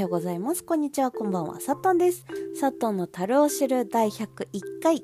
[0.00, 0.62] ようございます。
[0.62, 1.60] こんにちは、こんばんは。
[1.60, 2.24] サトンです。
[2.54, 5.02] サトンの樽を知る第101回。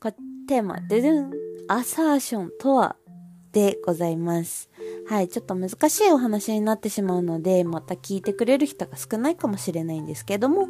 [0.00, 0.12] こ
[0.46, 1.32] テーマ、ドゥドゥン、
[1.68, 2.96] アサーションとは
[3.52, 4.68] でございます。
[5.08, 10.68] はい、ちょっと難しいお話になってしまうので、また聞いてくれる人が少ないかもしれないんですけども、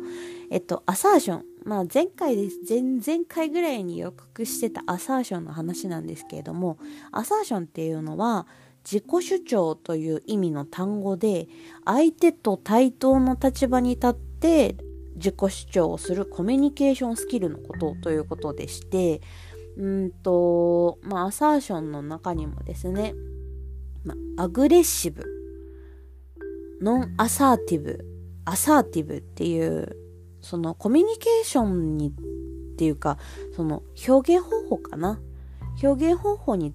[0.51, 1.45] えっと、アサーション。
[1.64, 2.61] まあ前回です。
[2.69, 6.79] 前々回ぐらいに予告してたアサーションの話なんですけれども、
[7.11, 8.47] アサーションっていうのは、
[8.91, 11.49] 自己主張という意味の単語で
[11.85, 14.77] 相手と対等の立場に立って
[15.17, 19.21] 自己主張をするコミュニケーションスキルのことということでして
[19.77, 23.15] うんとまあアサーションの中にもですね、
[24.05, 25.25] まあ、アグレッシブ
[26.81, 28.05] ノンアサーティブ
[28.45, 29.97] アサーティブっていう
[30.43, 33.19] そのコミュニケーションにっていうか
[33.57, 35.19] その表現方法かな？
[35.83, 36.73] 表現方法に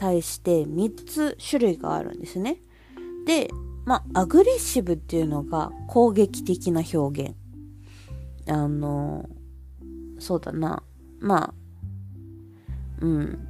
[0.00, 2.56] 対して3つ種類があるんですね。
[3.26, 3.50] で、
[3.84, 7.34] まあ、アグレッシブっていうのが攻撃的な表現。
[8.48, 9.28] あの、
[10.18, 10.82] そうだな。
[11.20, 11.54] まあ、
[13.02, 13.46] うん。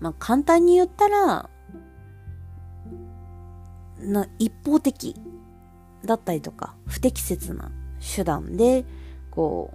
[0.00, 1.50] まあ、簡単に言ったら、
[3.98, 5.14] な、一方的
[6.06, 7.70] だったりとか、不適切な
[8.16, 8.86] 手段で、
[9.30, 9.74] こ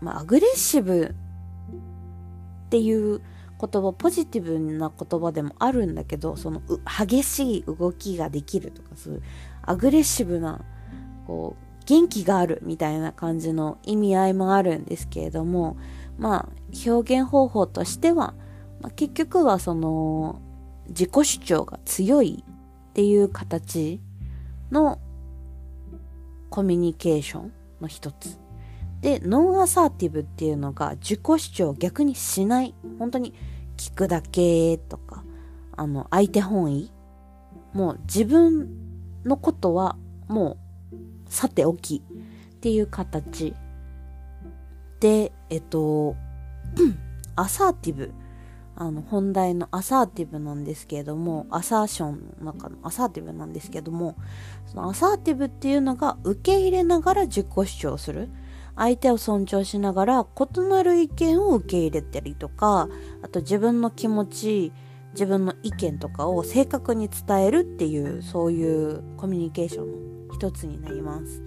[0.00, 1.14] う、まあ、アグレッシブ
[2.66, 3.20] っていう
[3.58, 9.22] 言葉ポジティブな言葉でもあるんだけどその激しい動きができるとかそういう
[9.62, 10.60] アグレッシブな
[11.26, 15.76] こう元気があるみたいな感じの意味合いもあるんですけれども
[16.18, 16.48] まあ
[16.90, 18.34] 表現方法としては、
[18.80, 20.40] まあ、結局はその
[20.88, 22.44] 自己主張が強い
[22.90, 24.00] っていう形
[24.70, 25.00] の
[26.50, 28.45] コミュニケーションの一つ。
[29.06, 32.74] で、ノンアサーティブっていうのが自己主張を逆にしない。
[32.98, 33.34] 本当に
[33.76, 35.22] 聞くだけとか、
[35.76, 36.90] あの、相手本位。
[37.72, 38.68] もう自分
[39.24, 40.58] のことはも
[40.92, 40.96] う
[41.28, 43.54] さておきっていう形
[44.98, 46.16] で、えっと、
[47.36, 48.12] アサーティブ。
[48.74, 54.16] あの、本題のアサーティブなんですけれども、アサーションの中のアサーティブなんですけども、
[54.66, 58.30] そのアサーティブっていうのが受け入れながら自己主張する。
[58.76, 62.88] 相手を尊重しながら異なる意見を受け入れたりとか
[63.22, 64.72] あと自分の気持ち
[65.12, 71.42] 自分の意見とかを正確に伝えるっていうそういうコミュニケーションの一つになります。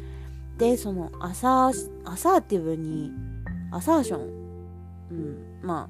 [0.57, 3.11] でそのアサアサーティブに
[3.71, 4.21] アサーション、
[5.11, 5.87] うん、ま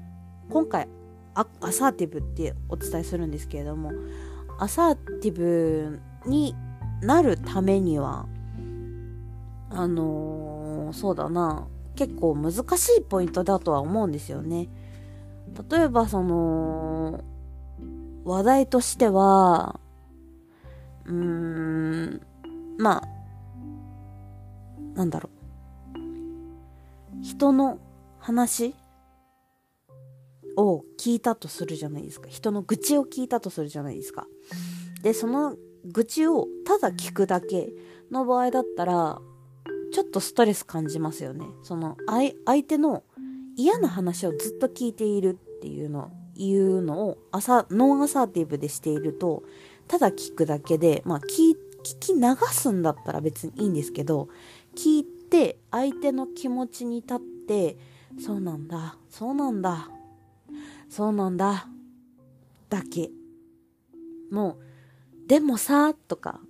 [0.50, 0.86] 今回
[1.34, 3.92] アサーティブってお伝えするんですけれども
[4.58, 6.54] アサーティブに
[7.00, 8.26] なるためには
[9.70, 10.49] あの
[10.92, 11.66] そうだな。
[11.96, 14.68] 結構難しいポイントだとは思うんですよね。
[15.70, 17.22] 例えばその
[18.24, 19.80] 話題としては
[21.04, 22.20] うーん
[22.78, 23.08] まあ
[24.94, 25.40] なんだろう。
[27.22, 27.78] 人の
[28.18, 28.74] 話
[30.56, 32.28] を聞いたとするじゃないですか。
[32.28, 34.26] 人の愚痴を聞いたとするじゃないですか。
[35.02, 37.72] でその愚痴をただ聞くだけ
[38.10, 39.20] の場合だったら
[39.92, 41.44] ちょっとストレス感じますよね。
[41.62, 43.02] その相手の
[43.56, 49.42] 嫌な話をずっと聞いているっていうのいうのを朝ノンアサーティブでしていると
[49.88, 52.20] ただ聞くだけでまあ聞聞き流
[52.52, 54.28] すんだったら別にいいんですけど
[54.76, 57.76] 聞いて相手の気持ちに立って
[58.18, 59.90] そうなんだそうなんだ
[60.88, 61.66] そうなんだ
[62.68, 63.10] だけ
[64.30, 64.58] も
[65.24, 66.40] うでもさとか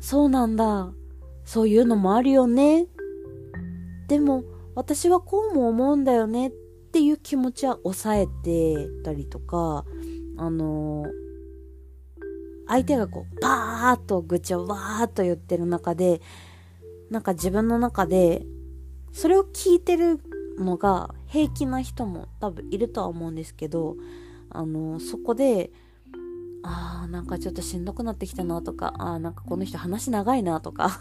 [0.00, 0.92] そうなんだ
[1.44, 2.86] そういうのもあるよね。
[4.08, 4.44] でも、
[4.74, 6.52] 私はこうも思うんだよねっ
[6.92, 9.84] ていう気持ちは抑えてたりとか、
[10.38, 11.04] あの
[12.66, 16.20] 相手がこう、バーっと愚痴をわーっと言ってる中で、
[17.10, 18.46] なんか自分の中で、
[19.12, 20.20] それを聞いてる
[20.58, 23.96] のが平気な人も多分いるとは思うんですけど、
[24.48, 25.70] あのそこで、
[26.62, 31.00] あーなんかちょっとしんどくなってきたなとか、あーなんかこの人話長いなとか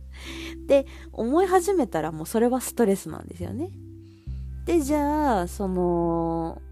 [0.66, 3.70] で思い始めたらもうそれはストレスなんですよね。
[4.64, 6.62] で、じゃあ、その、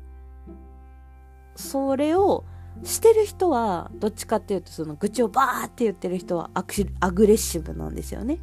[1.54, 2.44] それを
[2.84, 8.38] してる人はどっちかっていうとその愚痴をバーって言ってる人はアクシアグレッシブなんですよね。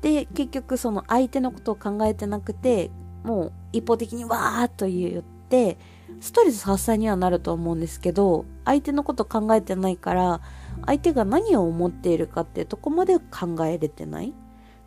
[0.00, 2.90] で結局その相手のことを考えてなくて
[3.24, 5.76] もう一方的にわーっと言って
[6.20, 10.40] ストレス発散にはなると思うんですけど相手のこと考えてないから
[10.84, 14.32] 相手が何を思っているかっていうとこまで考えれてない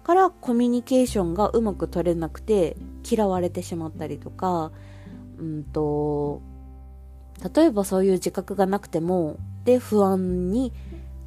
[0.03, 2.77] からコミュニケーションがうまく取れなくて
[3.09, 4.71] 嫌われてしまったりとか
[5.37, 6.41] うんと
[7.55, 10.73] 例えばそういう自覚がなくてもで不安に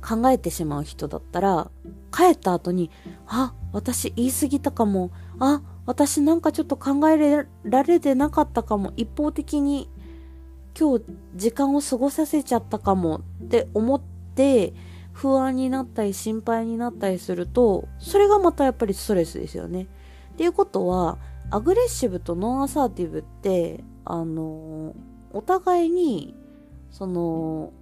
[0.02, 1.70] 考えてしまう人だったら、
[2.14, 2.90] 帰った後に、
[3.26, 5.12] あ、私言い過ぎたかも。
[5.38, 8.92] あ、私なんかちょっと考えられてなかったかも。
[8.96, 9.88] 一方的に
[10.78, 11.04] 今日
[11.36, 14.00] 時間を過ごさせちゃったかもって思っ
[14.34, 14.74] て
[15.12, 19.86] 不安になったり心配になったりすると、それがまたやっぱりストレスですよね。
[20.32, 21.18] っていうことは、
[21.50, 24.94] アグレッシブとノンアサーティブって、あの、
[25.32, 26.34] お互いに、
[26.90, 27.72] その、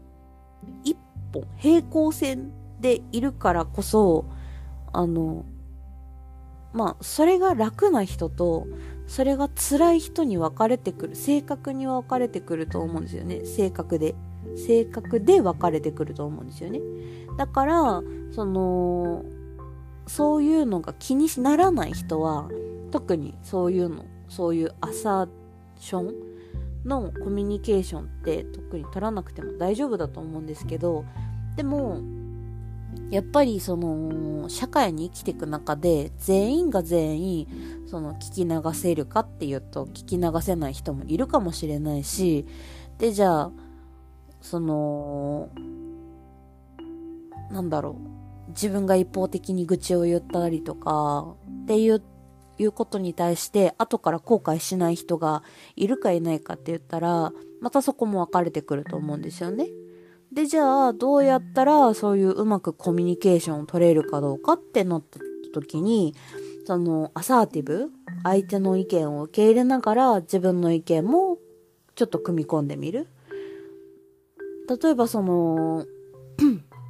[0.84, 0.96] 一
[1.32, 2.50] 本、平行線
[2.80, 4.24] でいるからこそ、
[4.92, 5.44] あの、
[6.72, 8.66] まあ、それが楽な人と、
[9.06, 11.16] それが辛い人に分かれてくる。
[11.16, 13.44] 性格に分かれてくると思うんですよね。
[13.44, 14.14] 性格で。
[14.56, 16.80] 性格で分かれてくると思うんですよね。
[17.36, 18.02] だから、
[18.32, 19.24] その、
[20.06, 22.48] そういうのが気にならない人は、
[22.90, 25.28] 特にそういうの、そういうアサー
[25.76, 26.14] ション
[26.84, 31.04] のコミュニケーションって特に取らなくても大丈夫だと思うんですけど、
[31.56, 32.00] でも、
[33.10, 37.48] やっぱりその社会に生きていく中で全員が全員
[37.86, 42.46] その聞き流せるかっていうと聞き流せない人もいるかもしれないし
[42.98, 43.52] でじゃあ
[44.40, 45.50] その
[47.50, 47.98] なんだろ
[48.48, 52.02] う自分が一方的に愚痴を言ったりとかっていう
[52.58, 55.42] いうことに対して後から後悔しない人が
[55.76, 59.66] いるかいないかって言ったらまたそこも分かれてくると思うんですよね。
[60.32, 65.18] で、じゃあ、どうやったら、そういううまくコミュニケーションを取れるかどうかってなった
[65.52, 66.14] 時に、
[66.66, 67.90] その、アサーティブ
[68.22, 71.38] 相手の意見を受け入れながら、自分の意見も、
[71.96, 73.08] ちょっと組み込んでみる。
[74.68, 75.84] 例えば、その、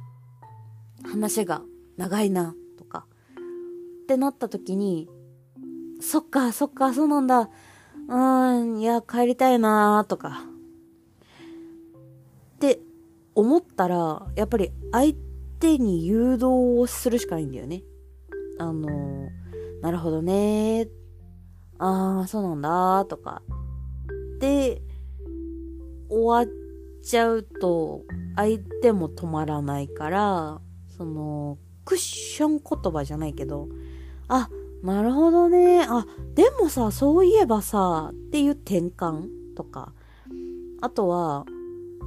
[1.03, 1.63] 話が
[1.97, 3.07] 長いな、とか、
[4.03, 5.09] ってなった時に、
[5.99, 7.49] そっか、そっか、そうなんだ。
[8.07, 10.43] うーん、いや、帰りたいな、とか、
[12.55, 12.79] って
[13.35, 15.13] 思ったら、やっぱり相
[15.59, 16.45] 手に誘導
[16.79, 17.83] をするしかないんだよね。
[18.59, 19.29] あの、
[19.81, 20.87] なるほどね。
[21.79, 23.41] ああ、そうなんだ、とか。
[24.39, 24.81] で、
[26.09, 28.03] 終わっちゃうと、
[28.35, 30.61] 相手も止まらないから、
[30.97, 33.67] その、クッション言葉じゃないけど、
[34.27, 34.49] あ、
[34.83, 35.85] なるほどね。
[35.87, 36.05] あ、
[36.35, 39.93] でもさ、そういえばさ、っていう転換とか。
[40.81, 41.45] あとは、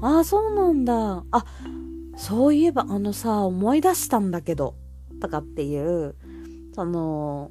[0.02, 1.24] ああ、そうなんだ。
[1.30, 1.44] あ、
[2.16, 4.74] そういえばあのさ、思い出したんだけど、
[5.20, 6.14] とかっていう、
[6.74, 7.50] その、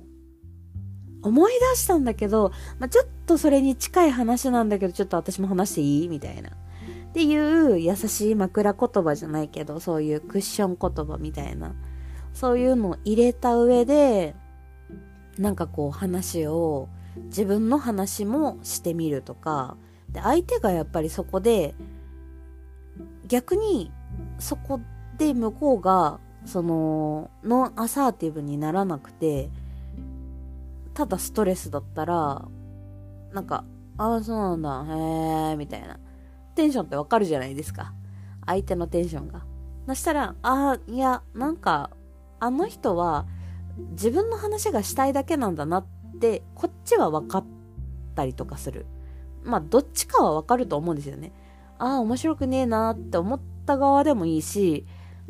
[1.21, 6.07] 思い出したんだけど、まあ、ちょっとそれに近い話なんだけど、ちょっと私も話していい？
[6.09, 6.49] みたいな。
[6.49, 6.53] っ
[7.13, 11.75] ていう優しい枕言葉じゃないけど、そういうクッション言葉みたいな。
[12.33, 14.35] そういうのを入れた上で、
[15.37, 16.89] なんかこう話を、
[17.27, 19.77] 自分の話もしてみるとか、
[20.09, 21.75] で、相手がやっぱりそこで、
[23.27, 23.91] 逆に
[24.39, 24.79] そこ
[25.17, 29.49] で向こうがそのノンアサーティブにならなくて
[30.93, 32.45] ただストレスだったら
[33.33, 33.63] なんか
[33.97, 35.99] ああそうなんだへえみたいな。
[36.55, 37.93] テンションってわかるじゃないですか。
[38.45, 39.43] 相手のテンションが。
[39.87, 41.89] そしたらああいやなんか
[42.39, 43.25] あの人は
[43.91, 45.85] 自分の話がしたいだけなんだなっ
[46.19, 47.45] てこっちは分かっ
[48.15, 48.85] たりとかする。
[49.43, 51.31] まあどっちかは分かると思うんですよね。
[51.79, 54.85] ああ、面白くねえなって思った側でもいいし、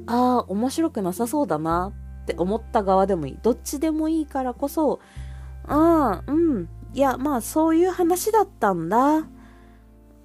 [0.08, 3.40] ああ、面白くなさそうだなって思った側でもいい。
[3.42, 5.00] どっちでもいいからこそ、
[5.68, 6.70] ああ、うん。
[6.94, 9.18] いや、まあ、そういう話だったんだ。
[9.18, 9.24] あ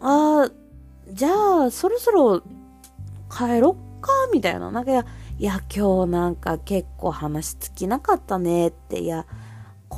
[0.00, 0.50] あ、
[1.10, 1.28] じゃ
[1.64, 2.42] あ、そろそろ
[3.30, 4.70] 帰ろっか、みたいな。
[4.70, 5.06] なんか、いや、
[5.38, 9.26] いや、今日なんか結構話尽きなかったねって、いや、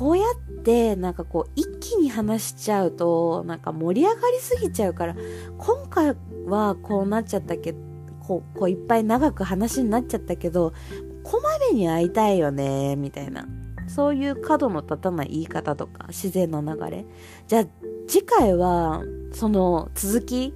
[0.01, 5.15] こうやってなんかこう一気に話しちゃうとなんか盛り上がりすぎちゃうから
[5.59, 6.15] 今回
[6.47, 7.77] はこうなっちゃったけど
[8.19, 10.73] こうこういっぱい長く話になっちゃったけど
[11.21, 13.47] こまめに会いたいよねみたいな。
[13.87, 17.05] そういう角の立たない言い方とか自然の流れ。
[17.47, 17.65] じゃあ
[18.07, 19.03] 次回は
[19.33, 20.55] その続き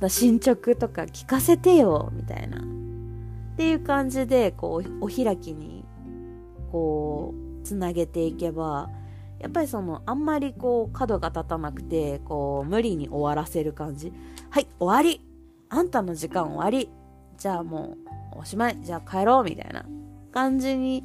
[0.00, 2.58] の進捗とか聞かせてよみたいな。
[2.58, 2.62] っ
[3.56, 5.84] ていう感じでこうお開きに
[6.72, 8.88] こうつなげていけば
[9.40, 14.12] やっぱりそのあんまりこう角が立たなくてこう無理に終わらせる感じ。
[14.50, 15.26] はい終わり。
[15.70, 16.90] あんたの時間終わり。
[17.38, 17.96] じゃあも
[18.34, 18.78] うおしまい。
[18.82, 19.86] じゃあ帰ろうみたいな
[20.30, 21.02] 感じに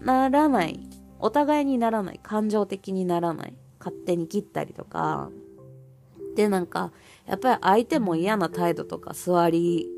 [0.00, 0.80] ならない。
[1.18, 2.20] お互いにならない。
[2.22, 3.54] 感情的にならない。
[3.78, 5.30] 勝手に切ったりとか。
[6.36, 6.92] でなんか
[7.26, 9.88] やっぱり相手も嫌な態度とか座り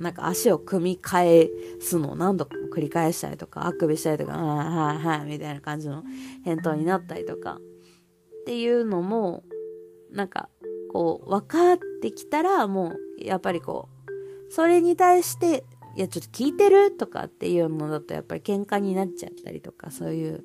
[0.00, 1.48] なんか足を組み返
[1.80, 6.04] すの何度か繰り返したりとか、あくびしたりとか、はいはいはいみたいな感じの
[6.44, 7.58] 返答になったりとか、
[8.42, 9.44] っていうのも、
[10.10, 10.48] なんか、
[10.92, 13.88] こう、分かってきたら、もう、やっぱりこ
[14.48, 15.64] う、それに対して
[15.96, 20.44] いや、ちょっと聞いてるとかっていうのだとやっぱり喧嘩になっちゃったりとか、そういう、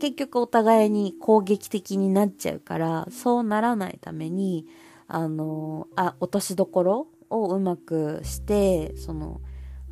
[0.00, 4.66] 結局お互いに攻撃的になっちゃうから、そうならないために、
[5.08, 9.40] あの、あ、落としどころをうまくして、その、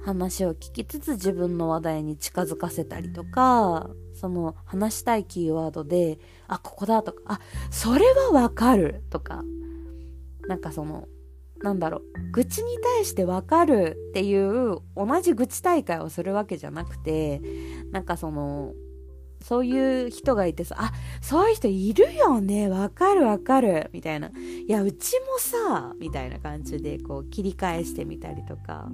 [0.04, 6.18] 話を聞きつつ自分の話題に近づかせたりとか、その話したいキーワードで、
[6.48, 7.40] あ、ここだとか、あ、
[7.70, 9.42] それはわかるとか、
[10.48, 11.08] なんかその、
[11.62, 17.40] なんだろう、愚痴に対してわかるっていう同じ愚痴大会をするわけじゃなくて、
[17.92, 18.72] なんかその、
[19.40, 24.28] そういう人がいてさ、あ、そういう人いるよね、わかるわかる、みたいな。
[24.28, 24.32] い
[24.68, 28.88] や、うちもさ、みたいな感じでこう切り返してみたりとか。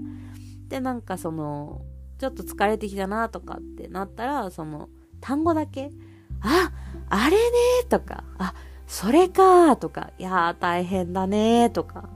[0.69, 1.83] で、なんかその、
[2.19, 4.89] ちょっと疲れてきたなとかってなったら、その、
[5.21, 5.91] 単語だけ、
[6.41, 6.73] あ、
[7.09, 7.39] あれね
[7.89, 8.55] とか、あ、
[8.87, 12.09] それかとか、いやー大変だねとか、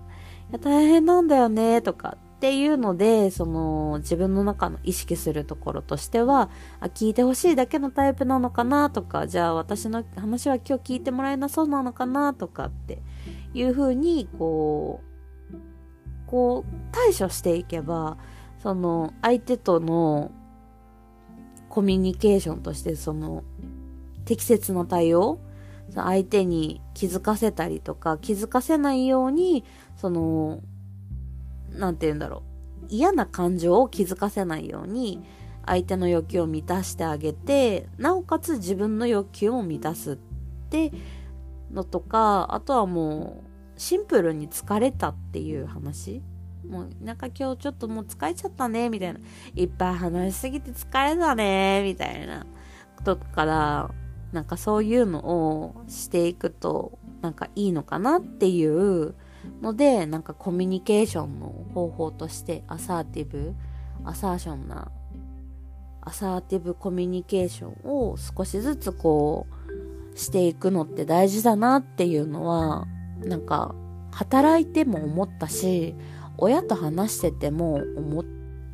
[0.51, 13.03] いや大変なんだよねとかっていうので、その自分の中の意識するところとしては、あ聞いてほしいだけのタイプなのかなとか、じゃあ私の話は今日聞いてもらえなそうなのかなとかって
[13.55, 15.13] いうふうに、こう、
[16.27, 18.17] こう対処していけば、
[18.63, 20.31] その相手との
[21.69, 23.43] コミュニケーションとしてその
[24.25, 25.41] 適切な対応
[25.95, 29.65] 相手に気づかせたりとか気づかせないように
[29.97, 30.61] その
[31.71, 32.45] 何て言うんだろ
[32.83, 35.21] う嫌な感情を気づかせないように
[35.67, 40.17] 相手の欲求を満たしてあげてなおかつ自分の欲求も満たすっ
[40.71, 40.93] て
[41.73, 43.43] のとかあとはも
[43.77, 46.23] うシンプルに疲れたっていう話。
[46.73, 49.21] もうなんか今日ちょっともう疲れちゃったね、みたいな。
[49.55, 52.47] いっぱい話しすぎて疲れたね、みたいな
[52.97, 53.91] ことから、
[54.33, 59.15] なんかそういうのをしていくと、なんかいいのかなっていう
[59.61, 63.55] ので、なんかコミュニケーションの方法としてアサーティブ、
[64.05, 64.91] アサーションな、
[66.01, 69.47] アサーティブコミュニケーションを少しずつこ
[70.15, 72.87] う、していくのって大事だなっていうのは、
[73.19, 73.75] なんか、
[74.11, 75.95] 働いても思ったし、
[76.39, 78.25] 親と話してても思っ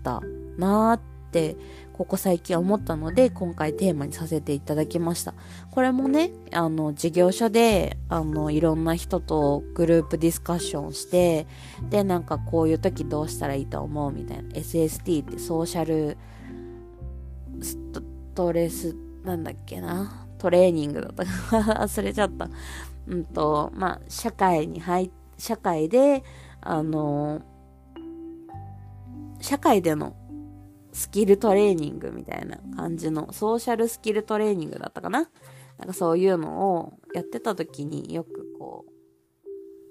[0.02, 0.20] た
[0.56, 1.00] なーっ
[1.30, 1.56] て
[1.92, 5.34] ここ最近思ったので今回テーマにさせていただきました。
[5.70, 11.46] これもねあの事業所であのいろんな人とグループディスカッションして
[11.90, 14.48] でなんかこういう時どうしたらいいと思うみたいな。
[14.50, 16.16] SST ってソーシャル
[17.60, 17.76] ス
[18.34, 20.26] トレスなんだっけな？
[20.38, 22.48] トレーニングだったか 忘れちゃった。
[23.08, 26.22] うんとまあ社会に入社会で
[26.60, 27.42] あの
[29.48, 30.14] 社会での
[30.92, 35.30] スキルトレーニングみたいな感じの、ソーシャルスキルトレーニングだったかな？
[35.78, 38.84] なんかそういうのをやってた時によくこ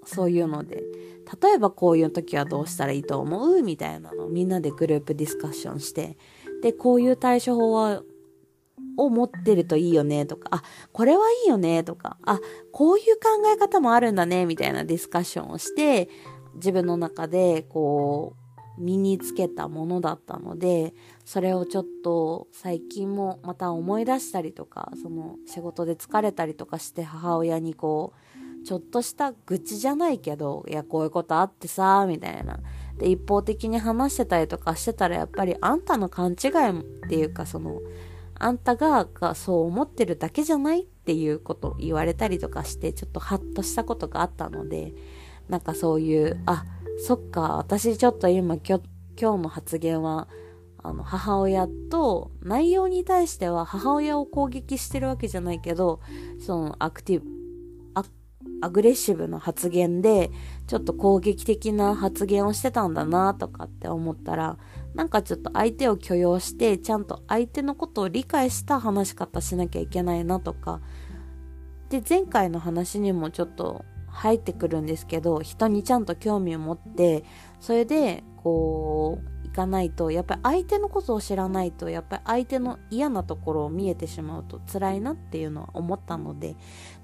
[0.05, 0.83] う、そういうので、
[1.41, 3.63] 例えばこういう時はどうしたらいいと思う？
[3.63, 6.19] みたいなのをみんなでグループディスカッションして、
[6.61, 8.03] で、こういう対処法は、
[8.95, 12.39] を持ってるといいよねとか、あ、これはいいよねとか、あ、
[12.71, 16.09] こういう考え方もあるんだねみたいなディスカッションをして、
[16.55, 18.46] 自分の中でこう、
[18.77, 20.93] 身につけたものだったので、
[21.25, 32.59] それをちょっと最近もまた思い出したりとか、その仕事で疲れたりとかして母親にこう、ちょっとした愚痴じゃないけど、いや、こういうことあってさ、みたいな。
[32.97, 37.79] で、一方的に話してたりとかしてたら、やっぱりあんたの勘違いっていうか、その、
[38.39, 44.93] あんたがそう思ってるだけじゃないっていうことを言われたりとかして、ちょっとハッとしたことがあったので、
[45.49, 46.65] なんかそういう、あ、
[47.05, 48.83] そっか、私ちょっと今今日、
[49.19, 50.27] 今日の発言は、
[50.83, 55.99] あの、母親と、内容に対しては母親を攻撃してるわけじゃないけど、
[56.39, 57.27] そのアクティブ、
[57.93, 58.03] ア
[58.61, 60.31] アグレッシブな発言で、
[60.67, 64.57] ちょっと攻撃的な発言をしてたんだなとかって思ったら、
[64.95, 70.81] なんかちょっと相手を許容して、ちゃんと相手のことを理解した話し方しなきゃいけないなとか、
[71.89, 77.23] で、前回の話にもちょっと入ってくるんですけど、人にちゃんと興味を持って、
[77.59, 86.55] それで、こう、いかないと、やっぱり相手のことを知らないと、やっぱり相手の嫌なところを見えてしまうと辛いなっていうのは思ったので、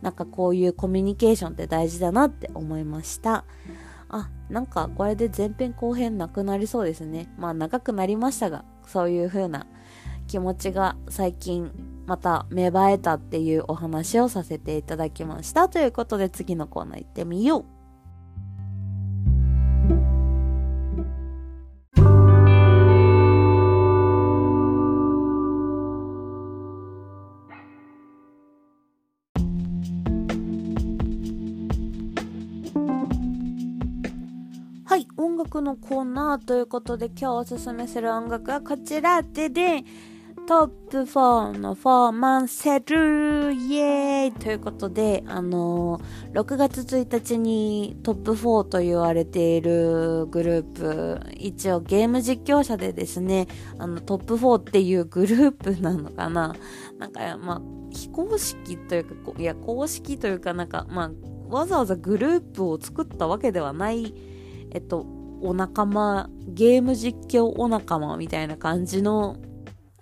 [0.02, 3.46] なんかこういうコミュニケーションって大事だなって思いました。
[4.10, 7.34] あ、なんかこれで前編後編なくなりそうですね。
[7.38, 9.66] まあ長くなりましたが、そういう風な
[10.28, 11.72] 気持ちが最近
[12.06, 15.70] また芽生えたっていうお話をさせていただきました。
[15.70, 17.66] ということで次のコーナー行ってみよう。
[34.86, 39.84] はい、音楽のコーナーということで今日おすすめする音楽はこちらでで、
[40.46, 53.48] トップ4のフォーマンセルイエーイということで、あのー、6月1日にトップ4と言われているグループ、一応ゲーム実況者でですね、
[53.80, 56.54] あのトップ4っていうグループなのかな。
[57.00, 61.12] なんか、まあ、非公式というか、いや、公式というかなんか、まあ、
[61.48, 64.14] わざわざグループを作ったわけではない、
[64.72, 65.06] えっと、
[65.42, 69.38] お仲間、ゲーム実況お仲間みたいな感じの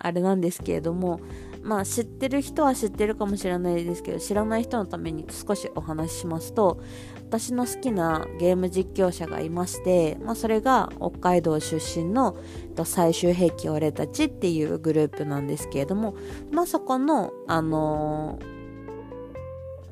[0.02, 1.20] あれなんですけれども、
[1.62, 6.80] まあ知ってる人は知ってるかもしれないですけど、知らない人のために少しお話ししますと、
[7.28, 12.36] 私の好きなゲーム実況者がいまして、まあそれが北海道出身の
[12.84, 16.14] 最終兵器俺たちっていうグループなんですけれども、
[16.50, 18.62] まあそこの、あのー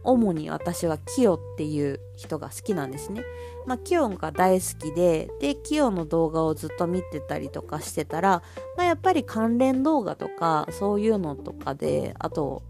[0.03, 3.23] 主に私はキヨっていう人が好きなんですね。
[3.67, 8.43] まあ、キヨンが大好きで、で、キヨンの動画をずっと見てたりとかしてたら、
[8.77, 12.63] まあ、やっぱり関連動画とか、そういうのとかで、あと、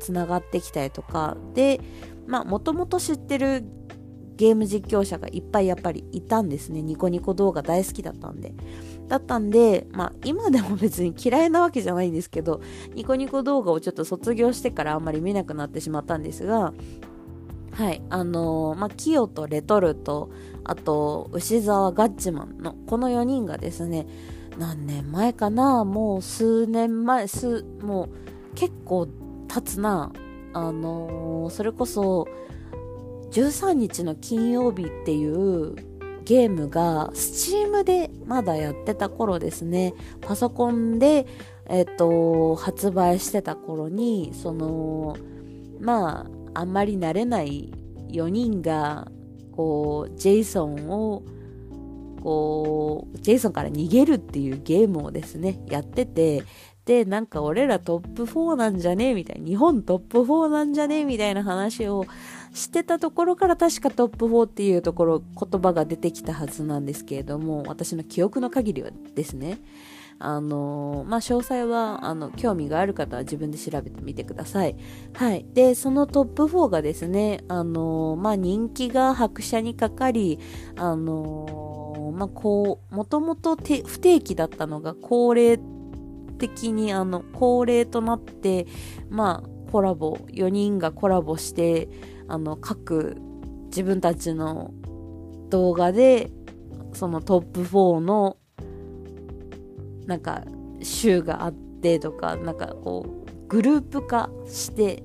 [0.00, 1.80] つながってきたりとか、で、
[2.26, 3.64] まあ、もともと知ってる
[4.36, 6.82] ゲーム実況者がいっぱいやっぱりいたんですね。
[6.82, 8.54] ニコニコ動画大好きだったんで。
[9.08, 12.60] だったんで、まあ今でも別に嫌いなわけじゃないんですけど、
[12.94, 16.74] ニコニコ動画をちょっと卒業してからあんまり見なくなってしまったんですが、
[17.76, 20.30] はい、あのー、まあ、キヨとレトルと、
[20.64, 24.06] あと、牛沢ガッチマンの、この4人がですね、
[24.58, 28.08] 何年前かなもう数年前、数、もう
[28.54, 29.08] 結構
[29.48, 30.10] 経つな。
[30.54, 32.26] あのー、それこそ、
[33.32, 35.74] 13日の金曜日っていう
[36.24, 39.92] ゲームが Steam でまだやってた頃ですね。
[40.22, 41.26] パソコンで、
[41.68, 45.18] えっ、と、発売してた頃に、その、
[45.78, 47.72] まあ、あんまり慣れない
[48.08, 49.10] 4人が、
[49.52, 51.22] こう、ジェイソンを、
[52.22, 56.44] こう、ジェイソンから逃げるっていうゲームをですね、やってて、
[56.84, 62.06] で、なんか俺らトップ4なんじゃねえみたいな、日本トップ4なんじゃねえみたいな話を
[62.56, 69.58] してたところから確かトップ4っていうところ言葉が出てきたはずなんですけれども私の記憶の限りはですね
[70.18, 74.76] あのまあ、詳細は、あの、興味がある方は自分で調べてみてください。
[75.14, 75.46] はい。
[75.52, 80.38] で、そのトップ4がですね、あのまあ、人気が拍車にかかり、
[80.76, 85.58] あのまあ、こう、もともと不定期だったのが恒例
[86.38, 88.66] 的に、あの、恒例となって、
[89.10, 91.88] まあ、コラボ、4人がコラボして、
[92.28, 93.16] あの、各
[93.66, 94.72] 自分たちの
[95.50, 96.30] 動画で、
[96.92, 98.38] そのトップ4の、
[100.06, 100.42] なんか、
[100.82, 105.02] 週があってとか、なんかこう、グループ化して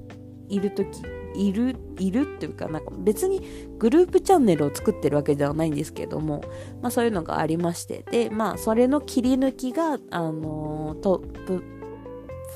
[0.47, 1.01] いるとき、
[1.35, 3.41] いる、いるっていうか、なんか別に
[3.77, 6.43] グループチャンネルを作ってるわけではないんですけども、
[6.81, 11.63] まあそういうのがありまして、で、まあそれの切り抜きが、あの、トップ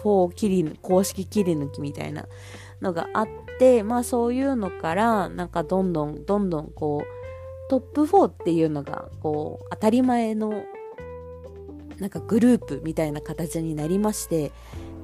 [0.03, 2.27] 4切り、公式切り抜きみたいな
[2.81, 3.27] のがあっ
[3.59, 10.63] て、まあそういうのから、なんかどんどんどんどんこう、トップ4っていうのが、こう、当たり前の、
[11.99, 14.51] なんかグループみたいな形になりまして、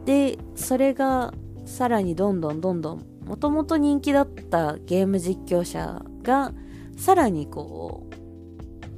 [0.06, 1.34] で、それが
[1.65, 6.54] さらにどんどんどんどん、もともと人気だったゲーム実況者が、
[6.97, 8.08] さらにこ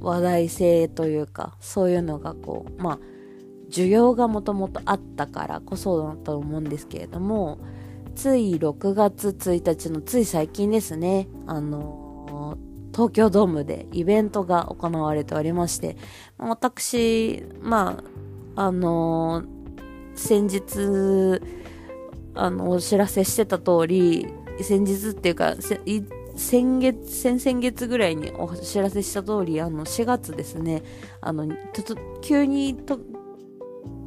[0.00, 2.98] う、話題性というか、そういうのがこう、まあ、
[3.70, 7.58] 需要がもともとあったからこそだと思うんですけれども、
[8.14, 12.03] つい6月1日のつい最近ですね、あの、
[12.94, 15.96] 東京ドームでイベントが行われておりまして、
[16.38, 18.02] 私、ま
[18.56, 19.46] あ、あのー、
[20.14, 21.42] 先日、
[22.34, 24.28] あの、お知らせしてた通り、
[24.60, 25.56] 先日っていうか、
[26.36, 30.82] 先月、先々月ぐらいにお知らせした通り、あの、4月ですね、
[31.20, 32.76] あの、ちょっと急に、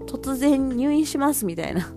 [0.05, 1.91] 突然入院しますみたいな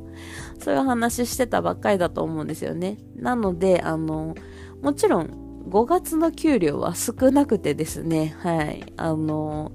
[0.61, 2.98] そういう話してたばっかりだと思うんですよね。
[3.16, 4.35] なので、あの、
[4.83, 8.92] もちろん5月の給料は少なくてですね、はい。
[8.96, 9.73] あの、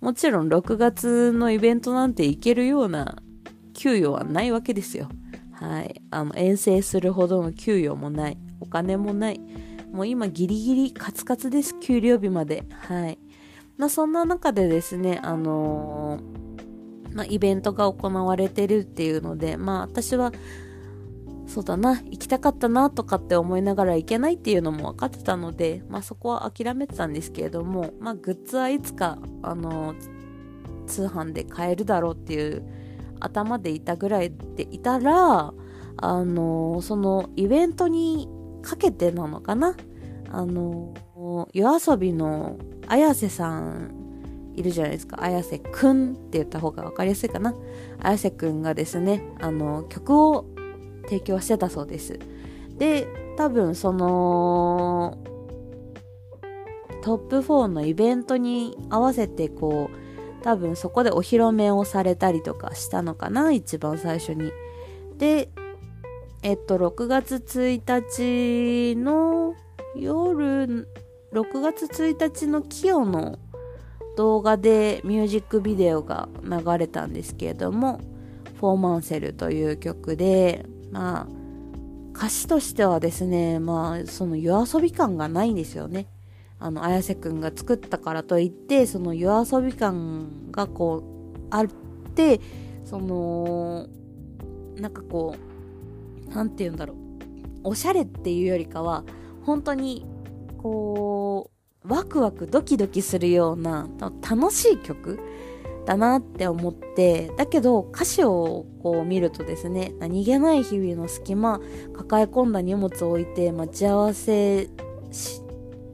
[0.00, 3.16] もちろん6月のイベントなんて行けるような
[3.74, 5.08] 給与はないわけですよ。
[5.52, 6.02] はい。
[6.10, 8.38] あの、遠征するほどの給与もない。
[8.60, 9.40] お金もない。
[9.92, 11.78] もう今ギリギリカツカツです。
[11.80, 12.64] 給料日まで。
[12.70, 13.18] はい。
[13.76, 16.42] まあそんな中でですね、あのー
[17.14, 20.32] まあ、イベントが行われてるっていうので、まあ私は、
[21.52, 29.94] そうだな、行きたかったなとかって思いながら行けないっていうのも分かってたので、まあそこは諦めてたんですけれども、まあグッズはいつか、あの、
[30.86, 32.62] 通販で買えるだろうっていう
[33.20, 35.52] 頭でいたぐらいでいたら、
[35.98, 38.30] あの、そのイベントに
[38.62, 39.76] かけてなのかな
[40.30, 40.94] あの、
[41.52, 42.56] 夜遊びの
[42.88, 43.90] 綾瀬さん
[44.56, 45.22] いるじゃないですか。
[45.22, 47.54] 綾瀬くんって言った方が分かりやすいかな。
[48.00, 50.46] 綾瀬くんがですね、あの、曲を
[51.04, 52.18] 提供してたそうです。
[52.78, 55.18] で、多分その、
[57.02, 64.52] トップ4のイベントに合わせてこう、多分そこでお披露目をされたりとかしたのかな、一番最初に。
[65.18, 65.50] で、
[66.42, 69.54] えっと、6月1日の
[69.96, 70.88] 夜、
[71.32, 73.38] 6月1日の清の
[74.16, 78.00] 動画でミュージックビデオが流れたんですけれども、
[78.58, 81.26] フォーマンセルという曲で、まあ、
[82.14, 86.06] 歌詞としてはですね、まあ、その夜遊び感がないんですよね。
[86.60, 91.02] あの、綾瀬くんが作ったからといって、その夜遊び感がこ
[91.34, 91.66] う、あっ
[92.14, 92.40] て、
[92.84, 93.88] その、
[94.76, 95.34] なんかこ
[96.30, 96.96] う、なんて言うんだろう。
[97.64, 99.04] おしゃれっていうよりかは、
[99.44, 100.06] 本当に、
[100.58, 101.50] こ
[101.84, 105.18] う、ワクワクドキドキするような楽しい曲
[105.84, 111.60] だなって思って、だけど歌詞をこう見るとですね、何気ない日々の隙間、
[111.94, 114.68] 抱え込んだ荷物を置いて待ち合わせ
[115.10, 115.42] し、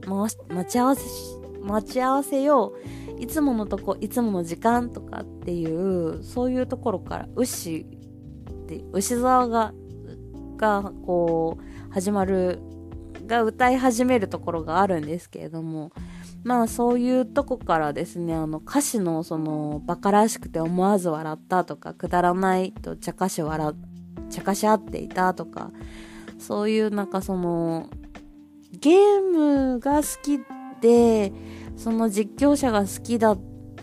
[0.05, 1.03] 待ち合わせ
[1.61, 2.73] 待ち合わせよ
[3.17, 3.21] う。
[3.21, 9.73] いつものとこ、いつもの時間とかっていう、そういうところから、牛って、牛沢が、
[10.55, 12.59] が、こう、始まる、
[13.27, 15.91] が歌い始めるところがあるんですけれども、
[16.43, 23.73] まあそういうとこからですね、あの歌詞のそのバカらしくて思わず笑ったとか、くだらないと茶化し笑、
[24.29, 25.71] 茶化し合っていたとか、
[26.37, 27.89] そういうなんかその、
[28.79, 29.21] ゲー
[29.73, 30.39] ムが好き
[30.81, 31.33] で、
[31.75, 33.37] その実況者が好きだっ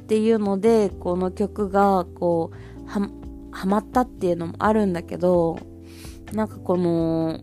[0.09, 3.11] ていうので、この曲がこう、は、
[3.51, 5.59] はまったっていうのもあるんだけど、
[6.33, 7.41] なんかこの、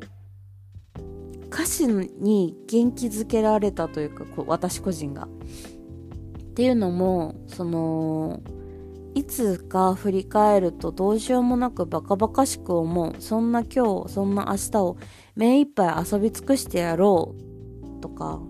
[1.53, 5.25] 歌詞に元気づけられたというか、こう私個人が。
[5.25, 8.41] っていうのも、その、
[9.13, 13.13] いつか振り返るとどうしようもなくバカバカしく思う。
[13.19, 14.97] そんな今日、そんな明日を
[15.35, 17.35] 目いっぱい遊び尽くしてやろ
[17.99, 18.01] う。
[18.01, 18.41] とか、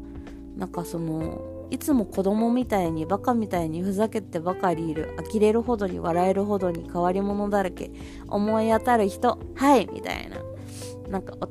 [0.56, 5.18] なんかその、いつも子供みたいにバカみたいにふざけてばかりいる。
[5.32, 7.92] 呆れるほどに笑えるほどに変わり者だらけ。
[8.30, 10.38] 思い当たる人、はいみたいな。
[11.10, 11.48] なんかお、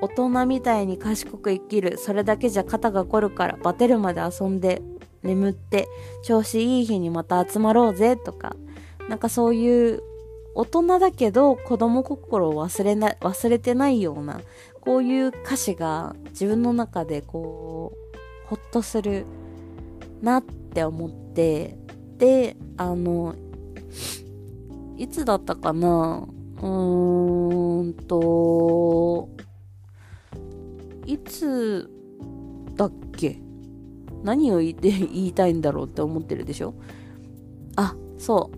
[0.00, 1.98] 大人みたいに賢く生きる。
[1.98, 4.82] それだけじゃ肩が凝るから、バテるまで遊んで、
[5.22, 5.88] 眠って、
[6.22, 8.56] 調子いい日にまた集まろうぜ、とか。
[9.08, 10.02] なんかそういう、
[10.54, 14.40] 大人だけど子供心を忘れな、忘れてないような、
[14.80, 19.26] こういう歌詞が自分の中でこう、ほっとする
[20.22, 21.76] なって思って、
[22.16, 23.34] で、あの、
[24.96, 26.26] いつだったかな
[26.60, 29.28] うーんと、
[31.10, 31.90] いつ
[32.76, 33.40] だっけ？
[34.22, 36.74] 何を言って言いたいんだろうって思ってるでしょ？
[37.74, 38.50] あ、そ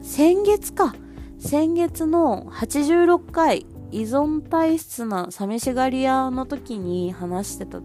[0.00, 0.04] う。
[0.04, 0.94] 先月か。
[1.38, 7.80] 先月の86回依存体質な寂しがり屋の時に話してた、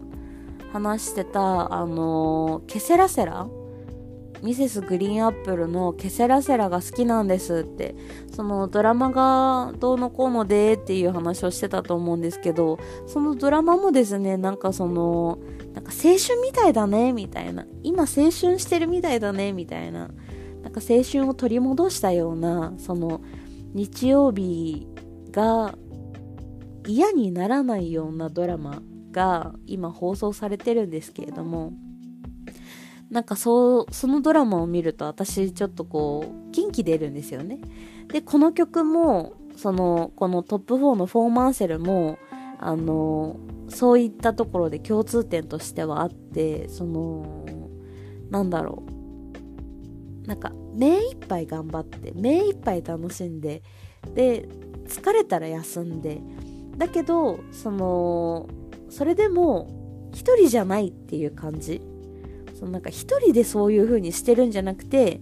[0.74, 3.48] 話してた、あのケセラセラ
[4.46, 7.96] ミセスグリーンアップルのケセラセラが好きなんですって、
[8.32, 12.78] そのドラマがどうのこうのでっていう話をしてたと思うんですけど、
[13.08, 15.40] そのドラマもですね、なんかその、
[15.74, 17.66] なんか青春みたいだね、みたいな。
[17.82, 20.10] 今青春してるみたいだね、みたいな。
[20.62, 23.22] なんか青春を取り戻したような、その、
[23.74, 24.86] 日曜日
[25.32, 25.74] が
[26.86, 28.80] 嫌にならないようなドラマ
[29.10, 31.72] が今放送されてるんですけれども、
[33.10, 37.60] なんかそう、そのドラマを見ると私ちょっとこう、元気出るんですよね。
[38.08, 42.18] で、この曲も、その、このトップ4のフォーマンセルも、
[42.58, 43.36] あの、
[43.68, 47.46] そういったところで共通点としてはあって、その、
[48.30, 48.82] なんだろ
[50.24, 50.28] う。
[50.28, 53.62] なんか、目いっぱい頑張って、目いっぱい楽しんで、
[54.14, 54.48] で、
[54.86, 56.20] 疲れたら休んで、
[56.76, 58.48] だけど、その、
[58.90, 61.80] それでも、一人じゃないっていう感じ。
[62.58, 65.20] そのなんか一人でそういう風にしてるんじゃなくて、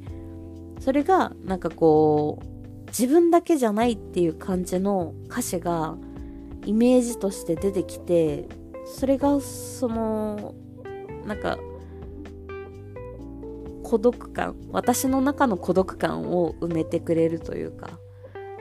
[0.81, 5.97] それがなんかこう、自分だけじゃないっていう感じの歌詞が
[6.65, 8.47] イメージとして出てきて、
[8.87, 10.55] それがその、
[11.27, 11.59] なんか、
[13.83, 17.99] 孤独感、私の中の孤独感を埋めてくれるというか、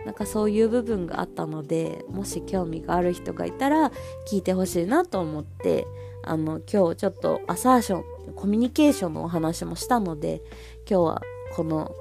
[0.05, 3.91] なんかそういう部分があったので、もし興味がある人がいたら
[4.29, 5.85] 聞いてほしいなと思って、
[6.23, 8.03] あの、今日ちょっとアサーション
[8.35, 10.41] コミュニケーションのお話もしたので、
[10.89, 11.21] 今日は
[11.55, 11.91] この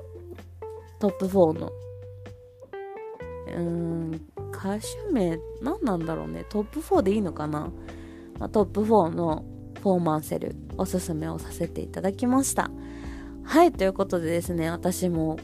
[0.98, 1.72] トップ4の、
[3.48, 4.20] うーん、
[4.52, 6.44] 歌手名何なんだろうね。
[6.48, 7.72] トップ4でいいのかな、
[8.38, 9.44] まあ、トップ4の
[9.82, 12.70] フォーマンセルおすすめをさせていただきました。
[13.42, 15.37] はい、ということでですね、私も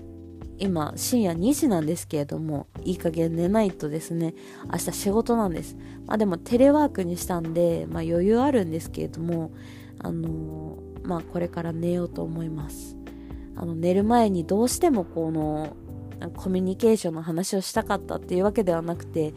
[0.58, 4.34] 今深夜2時なんですけれども、いい加減寝ないとですね、
[4.70, 5.76] 明日仕事なんです。
[6.06, 9.52] まあでもテレワークにしたんで、まあ余裕あるんですけれども、
[9.98, 12.96] あのー、まあこれから寝ようと思います。
[13.56, 15.76] あの寝る前にどうしてもこの
[16.36, 19.34] コミュニケーションの話をしたかったっていうわけではなくて、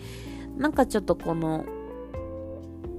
[0.57, 1.65] なんかちょっとこの、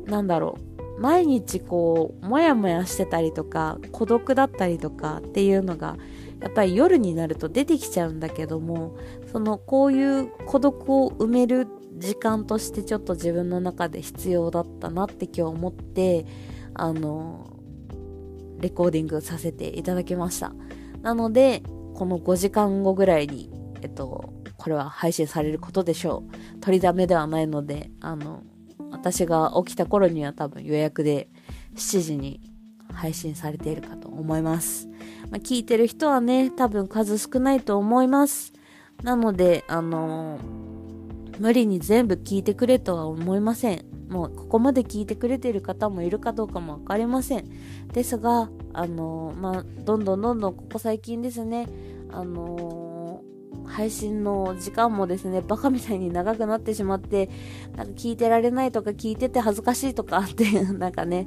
[0.07, 0.59] なんだろ
[0.99, 5.97] う、毎日こう、もやもやしてたりとか、孤独だったりとかっていうのが、
[6.42, 8.96] やっぱり夜になると出てきちゃうんだけども、
[9.31, 11.66] その、こういう孤独を埋める
[11.98, 16.26] 時間としてちょっと自分の中で必要だったなって今日思って、
[16.74, 17.57] あの、
[18.59, 20.52] レコーディングさせていただきました。
[21.02, 21.62] なので、
[21.94, 23.50] この5時間後ぐらいに
[23.83, 26.24] えっと、これは配信されることでしょ
[26.57, 26.61] う。
[26.61, 28.44] 取りだめではないので、あの、
[28.92, 31.28] 私が起きた頃には多分予約で
[31.74, 32.40] 7時に
[32.92, 34.88] 配信されているかと思います。
[35.33, 38.53] まあ、聞いてる人はね、多分数少ないと思います。
[39.03, 40.38] なので、あの
[41.38, 43.85] 無理に全部聞いてくれとは思いません。
[44.11, 47.47] もうここまで聞いてくれてる方もいるかどうかもわかりません。
[47.95, 51.66] ですが、あのまあ、どんどんどんどんここ最近ですね、
[52.11, 53.23] あの
[53.64, 57.31] 配信の時間もですね、バカみたいに長くなってしまって、
[57.75, 61.27] なんか聞いてられないとか聞いてて恥ずかしいとかっていう、 なんかね、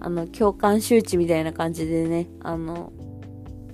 [0.00, 2.92] あの、共感周知みたいな感じでね、あの、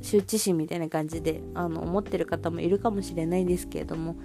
[0.01, 4.17] 羞恥心みたいな感じで、あの、思ってる方もいるかもしれないんですけれども、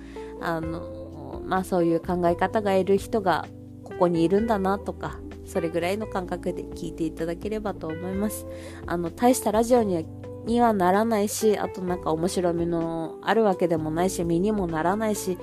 [0.42, 3.46] あの、まあそういう考え方がいる人が
[3.84, 8.46] ここにいるんだなとか、それぐらいの感覚で聞いていただければと思います。
[8.86, 10.04] あの、大したラジオには
[10.46, 15.38] にはならないし、あとなんか面白みのあるわけでもないし、身にもならないし、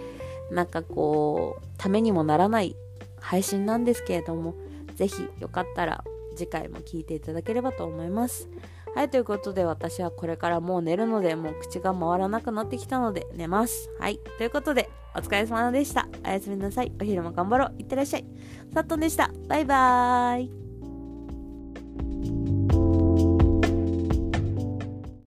[0.50, 2.76] なんかこう、ためにもならない
[3.20, 4.54] 配信なんですけれども、
[4.94, 6.04] ぜひよかったら
[6.36, 8.48] 次回も聞いていただければと思います。
[8.94, 13.90] はい、ということで私はこれからもう寝るので、もう口が回らなくなってきたので寝ます。
[13.98, 16.08] はい、ということでお疲れ様でした。
[16.24, 16.92] おやすみなさい。
[17.00, 17.74] お昼も頑張ろう。
[17.78, 18.24] いってらっしゃい。
[18.72, 19.30] さっとんでした。
[19.48, 20.61] バイバーイ。